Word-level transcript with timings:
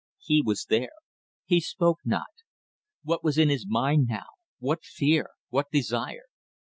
He 0.17 0.41
was 0.43 0.65
there. 0.65 0.89
He 1.45 1.59
spoke 1.59 1.99
not. 2.03 2.25
What 3.03 3.23
was 3.23 3.37
in 3.37 3.49
his 3.49 3.67
mind 3.69 4.07
now? 4.09 4.25
What 4.57 4.83
fear? 4.83 5.29
What 5.51 5.67
desire? 5.71 6.25